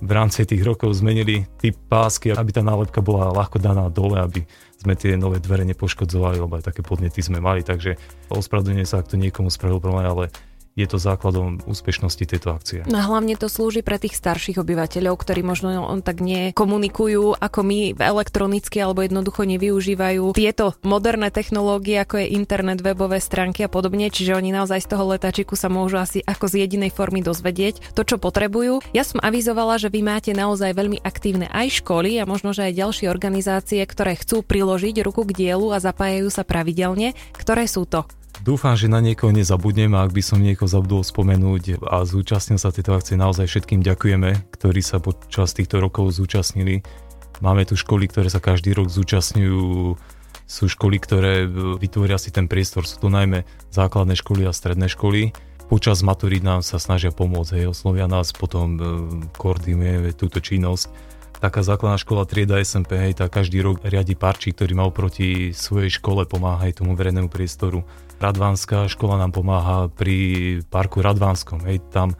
v 0.00 0.10
rámci 0.16 0.48
tých 0.48 0.64
rokov 0.64 0.96
zmenili 0.96 1.44
typ 1.60 1.76
pásky, 1.92 2.32
aby 2.32 2.48
tá 2.56 2.64
nálepka 2.64 3.04
bola 3.04 3.28
ľahko 3.36 3.60
daná 3.60 3.92
dole, 3.92 4.16
aby 4.16 4.40
sme 4.80 4.96
tie 4.96 5.12
nové 5.20 5.44
dvere 5.44 5.68
nepoškodzovali, 5.68 6.40
lebo 6.40 6.56
aj 6.56 6.72
také 6.72 6.80
podnety 6.80 7.20
sme 7.20 7.36
mali, 7.36 7.60
takže 7.60 8.00
ospravedlňujem 8.32 8.88
sa, 8.88 9.04
ak 9.04 9.12
to 9.12 9.20
niekomu 9.20 9.52
spravil 9.52 9.76
problém, 9.76 10.08
ale 10.08 10.32
je 10.78 10.86
to 10.86 10.96
základom 11.02 11.60
úspešnosti 11.66 12.24
tejto 12.24 12.54
akcie. 12.54 12.86
A 12.86 13.00
hlavne 13.04 13.34
to 13.34 13.50
slúži 13.50 13.82
pre 13.82 13.98
tých 13.98 14.14
starších 14.14 14.62
obyvateľov, 14.62 15.18
ktorí 15.18 15.42
možno 15.42 15.82
on 15.82 16.00
tak 16.00 16.22
nekomunikujú 16.22 17.36
ako 17.36 17.60
my 17.66 17.98
elektronicky 17.98 18.78
alebo 18.78 19.02
jednoducho 19.02 19.44
nevyužívajú 19.44 20.32
tieto 20.32 20.78
moderné 20.86 21.28
technológie, 21.34 21.98
ako 21.98 22.22
je 22.22 22.32
internet, 22.38 22.80
webové 22.80 23.18
stránky 23.18 23.66
a 23.66 23.70
podobne, 23.72 24.08
čiže 24.08 24.36
oni 24.36 24.54
naozaj 24.54 24.86
z 24.86 24.90
toho 24.94 25.04
letačiku 25.10 25.58
sa 25.58 25.66
môžu 25.66 25.98
asi 25.98 26.22
ako 26.22 26.46
z 26.46 26.64
jedinej 26.66 26.94
formy 26.94 27.20
dozvedieť 27.20 27.92
to, 27.92 28.02
čo 28.06 28.16
potrebujú. 28.16 28.80
Ja 28.94 29.02
som 29.02 29.18
avizovala, 29.20 29.76
že 29.76 29.90
vy 29.90 30.00
máte 30.06 30.32
naozaj 30.32 30.72
veľmi 30.76 31.02
aktívne 31.02 31.50
aj 31.50 31.82
školy 31.82 32.22
a 32.22 32.28
možno, 32.28 32.54
že 32.54 32.70
aj 32.70 32.78
ďalšie 32.78 33.06
organizácie, 33.10 33.82
ktoré 33.82 34.14
chcú 34.16 34.46
priložiť 34.46 35.02
ruku 35.02 35.26
k 35.26 35.34
dielu 35.34 35.74
a 35.74 35.82
zapájajú 35.82 36.28
sa 36.30 36.46
pravidelne. 36.46 37.18
Ktoré 37.34 37.66
sú 37.66 37.84
to? 37.84 38.06
Dúfam, 38.40 38.72
že 38.72 38.88
na 38.88 39.04
niekoho 39.04 39.36
nezabudnem 39.36 39.92
a 39.92 40.08
ak 40.08 40.16
by 40.16 40.22
som 40.24 40.40
niekoho 40.40 40.64
zabudol 40.64 41.04
spomenúť 41.04 41.84
a 41.84 42.08
zúčastnil 42.08 42.56
sa 42.56 42.72
tejto 42.72 42.96
akcie, 42.96 43.20
naozaj 43.20 43.44
všetkým 43.44 43.84
ďakujeme, 43.84 44.48
ktorí 44.56 44.80
sa 44.80 44.96
počas 44.96 45.52
týchto 45.52 45.76
rokov 45.76 46.16
zúčastnili. 46.16 46.80
Máme 47.44 47.68
tu 47.68 47.76
školy, 47.76 48.08
ktoré 48.08 48.32
sa 48.32 48.40
každý 48.40 48.72
rok 48.72 48.88
zúčastňujú, 48.88 49.92
sú 50.48 50.64
školy, 50.72 50.96
ktoré 51.04 51.44
vytvoria 51.76 52.16
si 52.16 52.32
ten 52.32 52.48
priestor, 52.48 52.88
sú 52.88 52.96
to 53.04 53.12
najmä 53.12 53.44
základné 53.76 54.16
školy 54.16 54.48
a 54.48 54.56
stredné 54.56 54.88
školy. 54.88 55.36
Počas 55.68 56.00
maturít 56.00 56.40
nám 56.40 56.64
sa 56.64 56.80
snažia 56.80 57.12
pomôcť, 57.12 57.60
hej, 57.60 57.76
oslovia 57.76 58.08
nás, 58.08 58.32
potom 58.32 58.66
e, 58.74 58.80
koordinujeme 59.36 60.16
túto 60.16 60.42
činnosť 60.42 60.90
taká 61.40 61.64
základná 61.64 61.96
škola 61.96 62.28
trieda 62.28 62.60
SMP, 62.60 63.00
hej, 63.00 63.16
tak 63.16 63.32
každý 63.32 63.64
rok 63.64 63.80
riadi 63.80 64.12
parčí, 64.12 64.52
ktorý 64.52 64.76
má 64.76 64.84
oproti 64.84 65.56
svojej 65.56 65.88
škole 65.88 66.28
pomáha 66.28 66.68
aj 66.68 66.84
tomu 66.84 66.92
verejnému 66.92 67.32
priestoru. 67.32 67.82
Radvánska 68.20 68.92
škola 68.92 69.16
nám 69.16 69.32
pomáha 69.32 69.88
pri 69.88 70.60
parku 70.68 71.00
Radvánskom, 71.00 71.64
hej, 71.64 71.80
tam, 71.88 72.12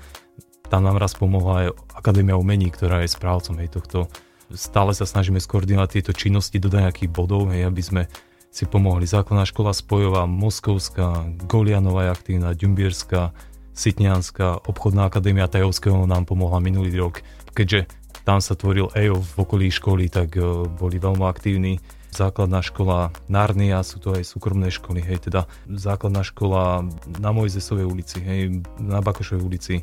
tam 0.73 0.81
nám 0.81 0.97
raz 0.97 1.13
pomohla 1.13 1.69
aj 1.69 1.77
Akadémia 2.01 2.41
umení, 2.41 2.73
ktorá 2.73 3.05
je 3.05 3.13
správcom 3.13 3.61
hej, 3.61 3.69
tohto. 3.69 4.09
Stále 4.51 4.97
sa 4.97 5.05
snažíme 5.05 5.39
skoordinovať 5.39 6.01
tieto 6.01 6.13
činnosti 6.17 6.57
do 6.57 6.73
nejakých 6.73 7.13
bodov, 7.13 7.53
hej, 7.53 7.69
aby 7.69 7.83
sme 7.85 8.03
si 8.51 8.67
pomohli. 8.67 9.07
Základná 9.07 9.47
škola 9.47 9.71
Spojová, 9.71 10.27
Moskovská, 10.27 11.29
Golianová 11.47 12.09
je 12.09 12.11
aktívna, 12.11 12.57
Ďumbierská, 12.57 13.31
Sitňanská, 13.71 14.67
obchodná 14.67 15.07
akadémia 15.07 15.47
Tajovského 15.47 16.03
nám 16.05 16.27
pomohla 16.27 16.59
minulý 16.59 16.99
rok. 16.99 17.23
Keďže 17.55 17.87
tam 18.31 18.39
sa 18.39 18.55
tvoril 18.55 18.95
EO 18.95 19.19
v 19.19 19.35
okolí 19.43 19.75
školy, 19.75 20.07
tak 20.07 20.39
e, 20.39 20.47
boli 20.71 21.03
veľmi 21.03 21.27
aktívni. 21.27 21.83
Základná 22.15 22.63
škola 22.63 23.11
Narnia, 23.27 23.83
sú 23.83 23.99
to 23.99 24.15
aj 24.15 24.23
súkromné 24.23 24.71
školy, 24.71 25.03
hej, 25.03 25.27
teda 25.27 25.51
základná 25.67 26.23
škola 26.23 26.87
na 27.19 27.35
Mojzesovej 27.35 27.91
ulici, 27.91 28.23
hej, 28.23 28.63
na 28.79 29.03
Bakošovej 29.03 29.43
ulici, 29.43 29.75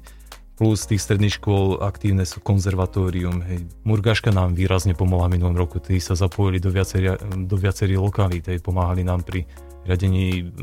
plus 0.56 0.88
tých 0.88 1.04
stredných 1.04 1.44
škôl 1.44 1.84
aktívne 1.84 2.24
sú 2.24 2.40
konzervatórium, 2.40 3.44
hej. 3.44 3.68
Murgaška 3.84 4.32
nám 4.32 4.56
výrazne 4.56 4.96
pomohla 4.96 5.28
minulom 5.28 5.60
roku, 5.60 5.84
tí 5.84 6.00
sa 6.00 6.16
zapojili 6.16 6.64
do, 6.64 6.72
viacerých 6.72 7.20
do 7.52 7.56
viacerých 7.60 8.00
lokalít, 8.00 8.48
hej, 8.48 8.64
pomáhali 8.64 9.04
nám 9.04 9.28
pri 9.28 9.44
riadení 9.84 10.56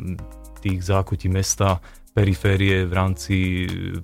tých 0.64 0.81
zákutí 0.88 1.29
mesta, 1.29 1.85
periférie 2.17 2.88
v 2.88 2.93
rámci 2.97 3.35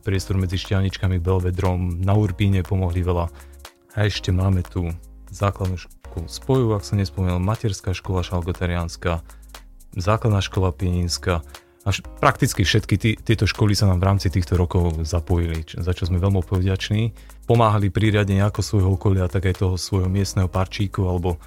priestoru 0.04 0.36
medzi 0.42 0.60
Šťavničkami, 0.60 1.16
Belvedrom, 1.22 2.02
na 2.02 2.12
Urpíne 2.12 2.60
pomohli 2.60 3.00
veľa 3.00 3.49
a 3.94 4.06
ešte 4.06 4.30
máme 4.30 4.62
tu 4.62 4.90
základnú 5.30 5.78
školu 5.78 6.26
Spoju, 6.26 6.66
ak 6.74 6.82
som 6.82 6.98
nespomínal, 6.98 7.38
materská 7.38 7.94
škola 7.94 8.26
šalgotariánska, 8.26 9.22
základná 9.94 10.42
škola 10.42 10.74
Pieninská. 10.74 11.42
Až 11.80 12.04
prakticky 12.20 12.60
všetky 12.60 12.94
tí, 13.00 13.10
tieto 13.16 13.48
školy 13.48 13.72
sa 13.72 13.88
nám 13.88 14.04
v 14.04 14.06
rámci 14.12 14.28
týchto 14.28 14.58
rokov 14.58 15.00
zapojili, 15.06 15.64
za 15.64 15.96
čo 15.96 16.04
sme 16.04 16.20
veľmi 16.20 16.44
povďační. 16.44 17.16
Pomáhali 17.48 17.88
pri 17.88 18.12
riadení 18.12 18.44
ako 18.44 18.60
svojho 18.60 18.90
okolia, 19.00 19.32
tak 19.32 19.48
aj 19.48 19.64
toho 19.64 19.80
svojho 19.80 20.12
miestneho 20.12 20.50
parčíku 20.50 21.08
alebo 21.08 21.40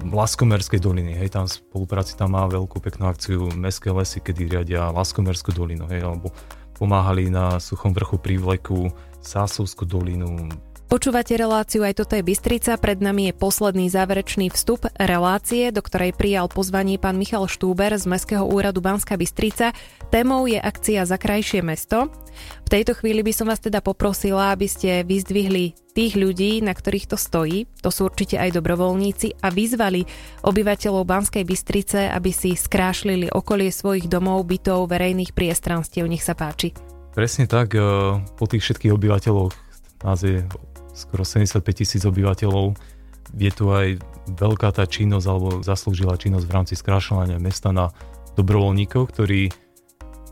Laskomerskej 0.00 0.80
doliny. 0.80 1.12
Hej, 1.20 1.36
tam 1.36 1.44
spolupráci 1.44 2.16
tam 2.16 2.32
má 2.32 2.48
veľkú 2.48 2.80
peknú 2.80 3.12
akciu 3.12 3.52
Mestské 3.52 3.92
lesy, 3.92 4.24
kedy 4.24 4.48
riadia 4.48 4.88
Laskomerskú 4.88 5.52
dolinu, 5.52 5.84
hej, 5.92 6.08
alebo 6.08 6.32
pomáhali 6.80 7.28
na 7.28 7.60
Suchom 7.60 7.92
vrchu 7.92 8.16
prívleku 8.16 8.88
Sásovskú 9.20 9.84
dolinu, 9.84 10.48
Počúvate 10.86 11.34
reláciu 11.34 11.82
aj 11.82 11.98
toto 11.98 12.14
je 12.14 12.22
Bystrica, 12.22 12.78
pred 12.78 13.02
nami 13.02 13.28
je 13.28 13.34
posledný 13.34 13.90
záverečný 13.90 14.54
vstup 14.54 14.86
relácie, 14.94 15.74
do 15.74 15.82
ktorej 15.82 16.14
prijal 16.14 16.46
pozvanie 16.46 16.94
pán 16.94 17.18
Michal 17.18 17.50
Štúber 17.50 17.90
z 17.98 18.06
Mestského 18.06 18.46
úradu 18.46 18.78
Banska 18.78 19.18
Bystrica. 19.18 19.74
Témou 20.14 20.46
je 20.46 20.62
akcia 20.62 21.02
za 21.02 21.18
krajšie 21.18 21.58
mesto. 21.58 22.06
V 22.62 22.68
tejto 22.70 22.94
chvíli 22.94 23.26
by 23.26 23.34
som 23.34 23.50
vás 23.50 23.58
teda 23.58 23.82
poprosila, 23.82 24.54
aby 24.54 24.70
ste 24.70 25.02
vyzdvihli 25.02 25.74
tých 25.90 26.14
ľudí, 26.14 26.62
na 26.62 26.70
ktorých 26.70 27.10
to 27.10 27.18
stojí, 27.18 27.66
to 27.82 27.90
sú 27.90 28.06
určite 28.06 28.38
aj 28.38 28.54
dobrovoľníci, 28.54 29.42
a 29.42 29.50
vyzvali 29.50 30.06
obyvateľov 30.46 31.02
Banskej 31.02 31.42
Bystrice, 31.42 32.14
aby 32.14 32.30
si 32.30 32.54
skrášlili 32.54 33.26
okolie 33.34 33.74
svojich 33.74 34.06
domov, 34.06 34.46
bytov, 34.46 34.86
verejných 34.86 35.34
priestranstiev. 35.34 36.06
Nech 36.06 36.22
sa 36.22 36.38
páči. 36.38 36.78
Presne 37.10 37.50
tak, 37.50 37.74
eh, 37.74 37.82
po 38.38 38.46
tých 38.46 38.62
všetkých 38.62 38.94
obyvateľoch 38.94 39.50
nás 40.06 40.22
je 40.22 40.46
skoro 40.96 41.28
75 41.28 41.60
tisíc 41.76 42.02
obyvateľov. 42.08 42.72
Je 43.36 43.52
tu 43.52 43.68
aj 43.68 44.00
veľká 44.32 44.72
tá 44.72 44.88
činnosť 44.88 45.26
alebo 45.28 45.48
zaslúžila 45.60 46.16
činnosť 46.16 46.46
v 46.48 46.54
rámci 46.56 46.74
skrášľovania 46.74 47.36
mesta 47.36 47.70
na 47.70 47.92
dobrovoľníkov, 48.34 49.12
ktorí 49.12 49.52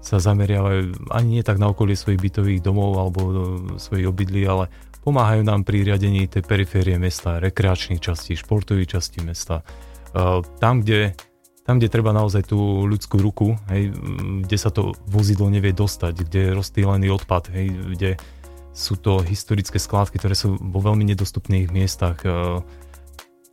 sa 0.04 0.20
zameriavajú 0.20 1.08
ani 1.12 1.40
nie 1.40 1.42
tak 1.44 1.56
na 1.56 1.72
okolie 1.72 1.96
svojich 1.96 2.20
bytových 2.20 2.60
domov 2.60 3.00
alebo 3.00 3.20
svojich 3.80 4.04
obydlí, 4.04 4.42
ale 4.44 4.68
pomáhajú 5.00 5.44
nám 5.44 5.64
pri 5.64 5.84
riadení 5.84 6.28
tej 6.28 6.44
periférie 6.44 7.00
mesta, 7.00 7.40
rekreačných 7.40 8.04
častí, 8.04 8.36
športových 8.36 9.00
častí 9.00 9.24
mesta. 9.24 9.64
Tam, 10.60 10.84
kde, 10.84 11.16
tam, 11.64 11.80
kde 11.80 11.88
treba 11.88 12.12
naozaj 12.12 12.52
tú 12.52 12.84
ľudskú 12.84 13.16
ruku, 13.20 13.56
hej, 13.72 13.96
kde 14.44 14.56
sa 14.60 14.68
to 14.68 14.92
vozidlo 15.08 15.48
nevie 15.48 15.72
dostať, 15.72 16.24
kde 16.24 16.40
je 16.52 16.56
rozstýlený 16.56 17.08
odpad, 17.08 17.52
hej, 17.56 17.66
kde 17.96 18.10
sú 18.74 18.98
to 18.98 19.22
historické 19.22 19.78
skládky, 19.78 20.18
ktoré 20.18 20.34
sú 20.34 20.58
vo 20.58 20.80
veľmi 20.82 21.06
nedostupných 21.14 21.70
miestach. 21.70 22.18
E, 22.26 22.60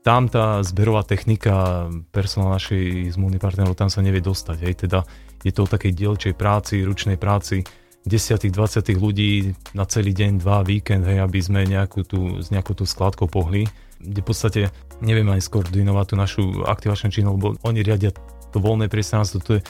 tam 0.01 0.25
tá 0.25 0.65
zberová 0.65 1.05
technika, 1.05 1.85
personál 2.09 2.57
našej 2.57 3.13
zmluvných 3.13 3.39
partnerov 3.39 3.77
tam 3.77 3.93
sa 3.93 4.01
nevie 4.01 4.19
dostať. 4.19 4.57
Hej. 4.65 4.73
Teda 4.89 5.05
je 5.45 5.53
to 5.53 5.69
o 5.69 5.71
takej 5.71 5.93
dielčej 5.93 6.33
práci, 6.33 6.81
ručnej 6.81 7.21
práci, 7.21 7.61
10 8.01 8.49
20 8.49 8.97
ľudí 8.97 9.53
na 9.77 9.85
celý 9.85 10.09
deň, 10.17 10.41
dva 10.41 10.65
víkend, 10.65 11.05
hej, 11.05 11.21
aby 11.21 11.37
sme 11.37 11.69
nejakú 11.69 12.01
tú, 12.01 12.41
s 12.41 12.49
nejakou 12.49 12.73
tú 12.73 12.89
skladkou 12.89 13.29
pohli, 13.29 13.69
kde 14.01 14.25
v 14.25 14.27
podstate 14.27 14.61
nevieme 15.05 15.37
ani 15.37 15.43
skoordinovať 15.43 16.05
tú 16.09 16.15
našu 16.17 16.43
aktivačnú 16.65 17.13
činnosť, 17.13 17.35
lebo 17.37 17.47
oni 17.61 17.85
riadia 17.85 18.09
to 18.49 18.57
voľné 18.57 18.89
priestranstvo, 18.89 19.37
to 19.45 19.51
je 19.57 19.61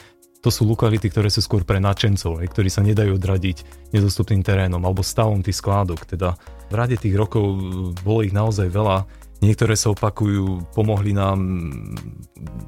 to 0.42 0.50
sú 0.50 0.66
lokality, 0.66 1.06
ktoré 1.06 1.30
sú 1.30 1.38
skôr 1.38 1.62
pre 1.62 1.78
nadšencov, 1.78 2.42
ktorí 2.42 2.66
sa 2.66 2.82
nedajú 2.82 3.14
odradiť 3.14 3.88
nedostupným 3.94 4.42
terénom 4.42 4.82
alebo 4.82 5.06
stavom 5.06 5.38
tých 5.38 5.62
skládok. 5.62 6.02
Teda 6.02 6.34
v 6.66 6.74
rade 6.74 6.98
tých 6.98 7.14
rokov 7.14 7.46
bolo 8.02 8.26
ich 8.26 8.34
naozaj 8.34 8.66
veľa. 8.66 9.06
Niektoré 9.38 9.78
sa 9.78 9.94
opakujú, 9.94 10.74
pomohli 10.74 11.14
nám, 11.14 11.38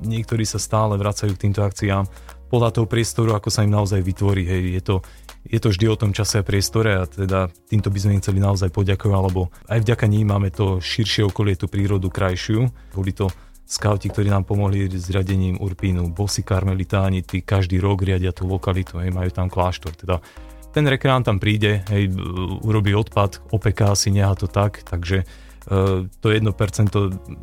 niektorí 0.07 0.47
sa 0.47 0.63
stále 0.63 0.95
vracajú 0.95 1.35
k 1.35 1.43
týmto 1.51 1.67
akciám 1.67 2.07
podľa 2.47 2.71
toho 2.71 2.87
priestoru, 2.87 3.35
ako 3.35 3.51
sa 3.51 3.67
im 3.67 3.75
naozaj 3.75 3.99
vytvorí. 4.07 4.47
Hej, 4.47 4.63
je 4.79 4.83
to, 4.83 4.97
je 5.43 5.59
to 5.59 5.75
vždy 5.75 5.87
o 5.91 5.99
tom 5.99 6.15
čase 6.15 6.39
a 6.39 6.47
priestore 6.47 6.95
a 6.95 7.11
teda 7.11 7.51
týmto 7.67 7.91
by 7.91 7.99
sme 7.99 8.15
im 8.19 8.23
chceli 8.23 8.39
naozaj 8.39 8.71
poďakovať, 8.71 9.23
lebo 9.27 9.51
aj 9.67 9.83
vďaka 9.83 10.07
ním 10.07 10.31
máme 10.31 10.55
to 10.55 10.79
širšie 10.79 11.27
okolie, 11.27 11.59
tú 11.59 11.67
prírodu 11.67 12.07
krajšiu. 12.07 12.71
Boli 12.95 13.11
to 13.11 13.31
skauti, 13.65 14.13
ktorí 14.13 14.29
nám 14.29 14.45
pomohli 14.45 14.87
s 14.87 15.09
riadením 15.09 15.57
Urpínu, 15.57 16.13
bosi 16.13 16.45
karmelitáni, 16.45 17.25
tí 17.25 17.41
každý 17.41 17.81
rok 17.81 18.05
riadia 18.05 18.31
tú 18.31 18.45
lokalitu, 18.45 19.01
hej, 19.01 19.11
majú 19.11 19.31
tam 19.33 19.49
kláštor. 19.49 19.97
Teda 19.97 20.21
ten 20.71 20.85
rekreant 20.85 21.25
tam 21.25 21.41
príde, 21.41 21.81
hej, 21.89 22.13
urobí 22.61 22.93
odpad, 22.93 23.41
opeká 23.55 23.97
si, 23.97 24.13
neha 24.13 24.35
to 24.37 24.51
tak, 24.51 24.85
takže 24.85 25.25
e, 25.25 25.27
to 26.09 26.27
1% 26.29 26.45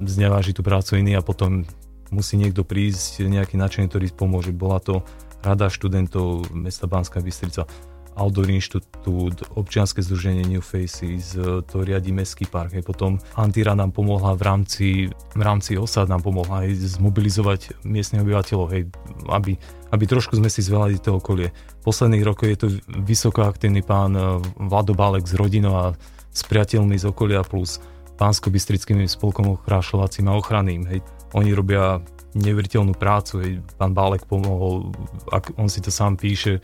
zneváži 0.06 0.52
tú 0.54 0.62
prácu 0.62 1.02
iný 1.02 1.18
a 1.18 1.26
potom 1.26 1.66
musí 2.12 2.36
niekto 2.38 2.68
prísť, 2.68 3.24
nejaký 3.24 3.56
načený, 3.56 3.88
ktorý 3.88 4.12
pomôže. 4.14 4.52
Bola 4.52 4.84
to 4.84 5.02
rada 5.42 5.72
študentov 5.72 6.54
mesta 6.54 6.86
Banská 6.86 7.24
Bystrica 7.24 7.66
Outdoor 8.16 8.52
Inštitút, 8.52 9.56
občianske 9.56 10.04
združenie 10.04 10.44
New 10.44 10.60
Faces, 10.60 11.34
e, 11.34 11.64
to 11.64 11.82
riadi 11.82 12.12
Mestský 12.12 12.46
park. 12.46 12.76
Hej. 12.76 12.84
Potom 12.84 13.18
Antira 13.40 13.72
nám 13.72 13.96
pomohla 13.96 14.36
v 14.36 14.42
rámci, 14.44 14.88
v 15.12 15.42
rámci 15.42 15.80
osad 15.80 16.12
nám 16.12 16.22
pomohla 16.22 16.68
aj 16.68 17.00
zmobilizovať 17.00 17.82
miestnych 17.88 18.24
obyvateľov, 18.28 18.68
hej, 18.76 18.84
aby, 19.32 19.56
aby 19.96 20.04
trošku 20.04 20.36
sme 20.36 20.52
si 20.52 20.60
zvelali 20.60 21.00
to 21.00 21.18
okolie. 21.18 21.56
V 21.82 21.84
posledných 21.88 22.28
rokoch 22.28 22.50
je 22.52 22.60
to 22.60 22.68
vysoko 23.02 23.48
aktívny 23.48 23.80
pán 23.80 24.12
e, 24.14 24.44
Vlado 24.60 24.92
Bálek 24.92 25.24
z 25.24 25.40
rodinou 25.40 25.74
a 25.80 25.86
s 26.32 26.42
priateľmi 26.48 26.96
z 27.00 27.08
okolia 27.08 27.44
plus 27.48 27.80
pánsko-bystrickým 28.20 29.02
spolkom 29.10 29.58
ochrášľovacím 29.58 30.30
a 30.30 30.38
ochranným. 30.38 30.84
Hej. 30.88 31.00
Oni 31.34 31.56
robia 31.56 32.04
neuveriteľnú 32.36 32.96
prácu. 32.96 33.34
Hej. 33.42 33.52
Pán 33.80 33.96
Bálek 33.96 34.28
pomohol, 34.28 34.92
ak 35.32 35.56
on 35.56 35.68
si 35.68 35.80
to 35.84 35.90
sám 35.90 36.16
píše, 36.20 36.62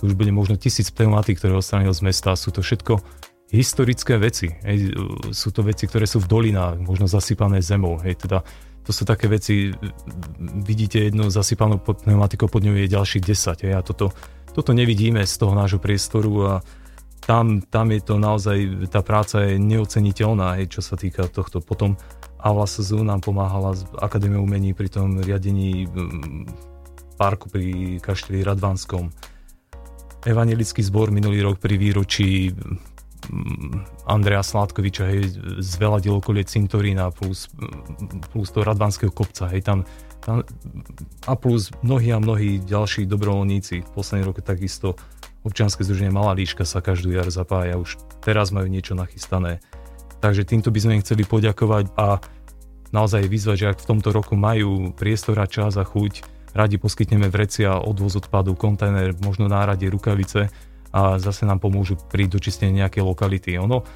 tu 0.00 0.08
už 0.08 0.16
bude 0.16 0.32
možno 0.32 0.56
tisíc 0.56 0.88
pneumatík, 0.88 1.36
ktoré 1.36 1.52
odstranil 1.52 1.92
z 1.92 2.00
mesta. 2.00 2.32
Sú 2.32 2.48
to 2.48 2.64
všetko 2.64 3.04
historické 3.52 4.16
veci. 4.16 4.48
Hej. 4.64 4.96
Sú 5.36 5.52
to 5.52 5.60
veci, 5.60 5.84
ktoré 5.84 6.08
sú 6.08 6.24
v 6.24 6.30
dolinách, 6.30 6.80
možno 6.80 7.04
zasypané 7.04 7.60
zemou. 7.60 8.00
Hej. 8.00 8.24
Teda, 8.24 8.40
to 8.80 8.96
sú 8.96 9.04
také 9.04 9.28
veci, 9.28 9.76
vidíte 10.40 11.12
jednu 11.12 11.28
zasypanú 11.28 11.84
pneumatikou, 11.84 12.48
pod 12.48 12.64
ňou 12.64 12.80
je 12.80 12.88
ďalších 12.88 13.24
10. 13.28 13.68
Hej. 13.68 13.74
A 13.76 13.84
toto, 13.84 14.16
toto 14.56 14.72
nevidíme 14.72 15.20
z 15.28 15.34
toho 15.36 15.52
nášho 15.52 15.76
priestoru 15.76 16.32
a 16.48 16.54
tam, 17.20 17.60
tam 17.60 17.92
je 17.92 18.00
to 18.00 18.16
naozaj, 18.16 18.88
tá 18.88 19.04
práca 19.04 19.44
je 19.44 19.60
neoceniteľná, 19.60 20.56
hej, 20.56 20.72
čo 20.72 20.80
sa 20.80 20.96
týka 20.96 21.28
tohto. 21.28 21.60
Potom 21.60 22.00
Avla 22.40 22.64
SZU 22.64 23.04
nám 23.04 23.20
pomáhala 23.20 23.76
z 23.76 23.84
Akadémie 24.00 24.40
umení 24.40 24.72
pri 24.72 24.88
tom 24.88 25.20
riadení 25.20 25.84
parku 27.20 27.52
pri 27.52 28.00
kašteli 28.00 28.40
Radvanskom. 28.40 29.12
Evangelický 30.24 30.84
zbor 30.84 31.08
minulý 31.08 31.40
rok 31.40 31.56
pri 31.56 31.80
výročí 31.80 32.52
Andreja 34.08 34.42
Sládkoviča 34.42 35.04
hej, 35.12 35.38
zveladil 35.60 36.18
okolie 36.18 36.42
cintorína 36.44 37.12
plus, 37.12 37.48
plus 38.32 38.48
toho 38.50 38.64
Radvanského 38.64 39.12
kopca. 39.12 39.48
Hej, 39.52 39.64
tam, 39.64 39.78
tam, 40.24 40.42
a 41.28 41.32
plus 41.36 41.70
mnohí 41.84 42.10
a 42.12 42.18
mnohí 42.18 42.60
ďalší 42.64 43.06
dobrovoľníci. 43.06 43.86
V 43.86 43.90
posledných 43.92 44.28
rokoch 44.28 44.44
takisto 44.44 44.96
občianske 45.44 45.84
združenie 45.84 46.12
Malá 46.12 46.36
líška 46.36 46.68
sa 46.68 46.84
každú 46.84 47.12
jar 47.12 47.28
zapája. 47.32 47.80
Už 47.80 47.96
teraz 48.20 48.52
majú 48.52 48.68
niečo 48.68 48.92
nachystané. 48.92 49.64
Takže 50.20 50.44
týmto 50.44 50.68
by 50.68 50.78
sme 50.80 50.92
im 51.00 51.04
chceli 51.04 51.24
poďakovať 51.24 51.96
a 51.96 52.20
naozaj 52.92 53.24
vyzvať, 53.24 53.56
že 53.56 53.70
ak 53.72 53.78
v 53.80 53.88
tomto 53.88 54.12
roku 54.12 54.36
majú 54.36 54.92
priestor 54.92 55.40
a 55.40 55.48
čas 55.48 55.80
a 55.80 55.84
chuť, 55.86 56.39
radi 56.54 56.76
poskytneme 56.78 57.30
vrecia, 57.30 57.78
odvoz 57.78 58.18
odpadu, 58.18 58.58
kontajner, 58.58 59.14
možno 59.22 59.46
nárade, 59.46 59.86
rukavice 59.86 60.50
a 60.90 61.18
zase 61.22 61.46
nám 61.46 61.62
pomôžu 61.62 61.94
pri 62.10 62.26
dočistení 62.26 62.82
nejakej 62.82 63.06
lokality. 63.06 63.54
Ono, 63.62 63.86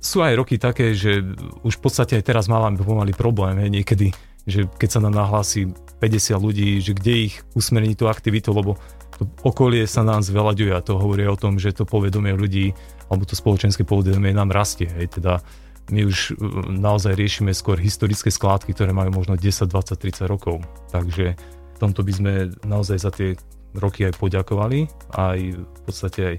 sú 0.00 0.24
aj 0.24 0.36
roky 0.36 0.56
také, 0.56 0.96
že 0.96 1.20
už 1.60 1.76
v 1.76 1.82
podstate 1.84 2.16
aj 2.16 2.24
teraz 2.24 2.48
máme 2.48 2.80
pomaly 2.80 3.12
problém, 3.12 3.60
he, 3.60 3.68
niekedy, 3.68 4.12
že 4.48 4.64
keď 4.64 4.88
sa 4.88 5.00
nám 5.04 5.12
nahlási 5.16 5.68
50 6.00 6.40
ľudí, 6.40 6.80
že 6.80 6.96
kde 6.96 7.28
ich 7.28 7.44
usmerniť 7.52 7.96
tú 8.00 8.08
aktivitu, 8.08 8.48
lebo 8.56 8.80
to 9.20 9.28
okolie 9.44 9.84
sa 9.84 10.00
nám 10.00 10.24
zvelaďuje 10.24 10.72
a 10.72 10.80
to 10.80 10.96
hovorí 10.96 11.28
o 11.28 11.36
tom, 11.36 11.60
že 11.60 11.76
to 11.76 11.84
povedomie 11.84 12.32
ľudí 12.32 12.72
alebo 13.12 13.28
to 13.28 13.36
spoločenské 13.36 13.84
povedomie 13.84 14.32
nám 14.32 14.48
rastie. 14.48 14.88
Hej, 14.88 15.20
teda 15.20 15.44
my 15.88 16.04
už 16.04 16.36
uh, 16.36 16.68
naozaj 16.68 17.16
riešime 17.16 17.56
skôr 17.56 17.80
historické 17.80 18.28
skládky, 18.28 18.76
ktoré 18.76 18.92
majú 18.92 19.16
možno 19.16 19.40
10, 19.40 19.66
20, 19.66 19.96
30 19.96 20.28
rokov. 20.28 20.60
Takže 20.92 21.34
v 21.74 21.78
tomto 21.80 22.04
by 22.04 22.12
sme 22.12 22.32
naozaj 22.68 22.98
za 23.00 23.10
tie 23.10 23.34
roky 23.72 24.04
aj 24.04 24.18
poďakovali 24.18 24.90
aj 25.14 25.38
v 25.54 25.80
podstate 25.86 26.20
aj 26.26 26.36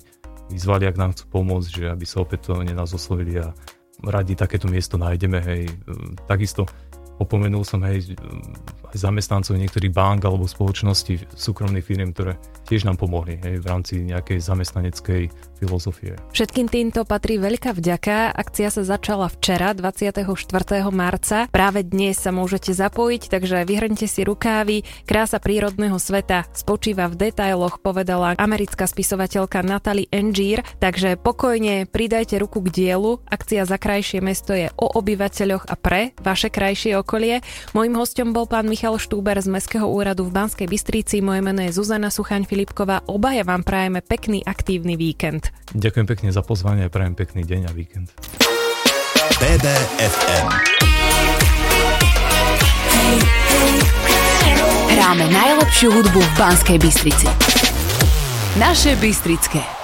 vyzvali, 0.52 0.84
ak 0.84 1.00
nám 1.00 1.16
chcú 1.16 1.32
pomôcť, 1.32 1.70
že 1.72 1.84
aby 1.88 2.04
sa 2.04 2.22
opätovne 2.22 2.76
nás 2.76 2.92
oslovili 2.92 3.40
a 3.40 3.56
radi 4.04 4.36
takéto 4.36 4.68
miesto 4.68 5.00
nájdeme. 5.00 5.40
Hej. 5.40 5.72
Takisto 6.28 6.68
opomenul 7.22 7.64
som 7.64 7.86
hej, 7.88 8.18
aj 8.18 8.81
zamestnancov 8.96 9.56
niektorých 9.60 9.94
bank 9.94 10.26
alebo 10.26 10.48
spoločností, 10.48 11.32
súkromných 11.36 11.86
firm, 11.86 12.12
ktoré 12.12 12.36
tiež 12.66 12.88
nám 12.88 12.98
pomohli 12.98 13.38
hej, 13.44 13.60
v 13.60 13.66
rámci 13.68 13.94
nejakej 14.08 14.40
zamestnaneckej 14.40 15.22
filozofie. 15.62 16.18
Všetkým 16.34 16.72
týmto 16.72 17.06
patrí 17.06 17.38
veľká 17.38 17.76
vďaka. 17.78 18.34
Akcia 18.34 18.74
sa 18.74 18.82
začala 18.82 19.30
včera, 19.30 19.78
24. 19.78 20.26
marca. 20.90 21.46
Práve 21.54 21.86
dnes 21.86 22.18
sa 22.18 22.34
môžete 22.34 22.74
zapojiť, 22.74 23.30
takže 23.30 23.62
vyhrňte 23.68 24.08
si 24.10 24.26
rukávy. 24.26 24.82
Krása 25.06 25.38
prírodného 25.38 26.02
sveta 26.02 26.50
spočíva 26.56 27.06
v 27.12 27.30
detailoch, 27.30 27.78
povedala 27.78 28.34
americká 28.42 28.90
spisovateľka 28.90 29.62
Natalie 29.62 30.10
Engier. 30.10 30.66
Takže 30.82 31.22
pokojne 31.22 31.86
pridajte 31.86 32.42
ruku 32.42 32.66
k 32.66 32.74
dielu. 32.74 33.22
Akcia 33.30 33.70
za 33.70 33.78
krajšie 33.78 34.24
mesto 34.26 34.58
je 34.58 34.74
o 34.82 34.90
obyvateľoch 34.90 35.70
a 35.70 35.76
pre 35.78 36.18
vaše 36.26 36.50
krajšie 36.50 36.98
okolie. 36.98 37.46
Mojím 37.78 38.02
hostom 38.02 38.34
bol 38.34 38.50
pán 38.50 38.66
Michal 38.66 38.81
Štúber 38.82 39.38
z 39.38 39.46
Mestského 39.46 39.86
úradu 39.86 40.26
v 40.26 40.34
Banskej 40.34 40.66
Bystrici. 40.66 41.22
Moje 41.22 41.46
meno 41.46 41.62
je 41.62 41.70
Zuzana 41.70 42.10
Suchaň 42.10 42.50
Filipková. 42.50 43.06
Obaja 43.06 43.46
vám 43.46 43.62
prajeme 43.62 44.02
pekný 44.02 44.42
aktívny 44.42 44.98
víkend. 44.98 45.54
Ďakujem 45.78 46.08
pekne 46.10 46.30
za 46.34 46.42
pozvanie 46.42 46.90
a 46.90 46.90
prajem 46.90 47.14
pekný 47.14 47.46
deň 47.46 47.70
a 47.70 47.72
víkend. 47.78 48.10
BBFM 49.38 50.48
Hráme 54.98 55.26
najlepšiu 55.30 55.94
hudbu 55.94 56.18
v 56.18 56.32
Banskej 56.42 56.78
Bystrici. 56.82 57.30
Naše 58.58 58.98
Bystrické. 58.98 59.81